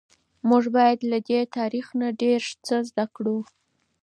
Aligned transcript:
موږ 0.49 0.63
باید 0.77 0.99
له 1.11 1.17
دې 1.29 1.39
تاریخ 1.57 1.87
نه 2.01 2.07
ډیر 2.21 2.41
څه 2.65 2.75
زده 2.89 3.05
کړو. 3.15 3.37